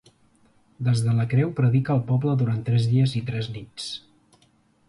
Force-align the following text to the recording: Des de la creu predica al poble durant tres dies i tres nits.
Des 0.87 1.03
de 1.07 1.13
la 1.19 1.25
creu 1.33 1.51
predica 1.59 1.93
al 1.97 2.03
poble 2.09 2.33
durant 2.41 2.65
tres 2.71 2.91
dies 2.95 3.15
i 3.21 3.25
tres 3.31 3.51
nits. 3.59 3.91